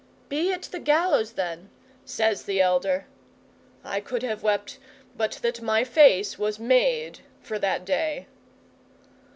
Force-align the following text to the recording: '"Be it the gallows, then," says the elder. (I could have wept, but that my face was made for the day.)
'"Be 0.29 0.51
it 0.51 0.63
the 0.63 0.79
gallows, 0.79 1.33
then," 1.33 1.69
says 2.05 2.41
the 2.45 2.59
elder. 2.59 3.05
(I 3.83 3.99
could 3.99 4.23
have 4.23 4.41
wept, 4.41 4.79
but 5.15 5.33
that 5.43 5.61
my 5.61 5.83
face 5.83 6.39
was 6.39 6.57
made 6.57 7.19
for 7.39 7.59
the 7.59 7.79
day.) 7.85 8.25